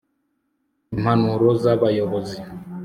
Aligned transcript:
impanuro 0.95 1.47
z'abayobozi 1.61 2.37